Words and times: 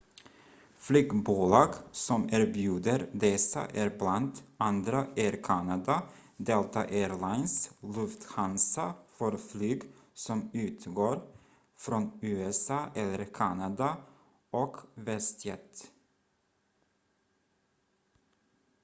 flygbolag 0.79 1.73
som 1.91 2.29
erbjuder 2.33 3.09
dessa 3.11 3.65
är 3.67 3.97
bland 3.97 4.31
andra 4.57 5.07
air 5.15 5.43
canada 5.43 6.03
delta 6.37 6.79
air 6.85 7.09
lines 7.09 7.71
lufthansa 7.79 8.93
för 9.11 9.37
flyg 9.37 9.81
som 10.13 10.49
utgår 10.53 11.21
från 11.77 12.19
usa 12.21 12.91
eller 12.95 13.25
kanada 13.25 13.97
och 14.51 14.77
westjet 14.95 15.91